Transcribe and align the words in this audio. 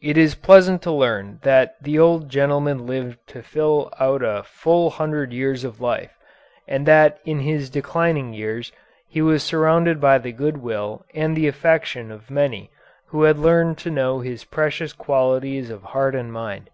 It 0.00 0.16
is 0.16 0.36
pleasant 0.36 0.82
to 0.82 0.92
learn 0.92 1.40
that 1.42 1.74
the 1.82 1.98
old 1.98 2.28
gentleman 2.28 2.86
lived 2.86 3.18
to 3.30 3.42
fill 3.42 3.92
out 3.98 4.22
a 4.22 4.44
full 4.44 4.90
hundred 4.90 5.32
years 5.32 5.64
of 5.64 5.80
life, 5.80 6.12
and 6.68 6.86
that 6.86 7.18
in 7.24 7.40
his 7.40 7.68
declining 7.68 8.32
years 8.34 8.70
he 9.08 9.20
was 9.20 9.42
surrounded 9.42 10.00
by 10.00 10.18
the 10.18 10.30
good 10.30 10.58
will 10.58 11.04
and 11.12 11.36
the 11.36 11.48
affection 11.48 12.12
of 12.12 12.30
many 12.30 12.70
who 13.08 13.24
had 13.24 13.36
learned 13.36 13.78
to 13.78 13.90
know 13.90 14.20
his 14.20 14.44
precious 14.44 14.92
qualities 14.92 15.70
of 15.70 15.82
heart 15.82 16.14
and 16.14 16.32
mind. 16.32 16.70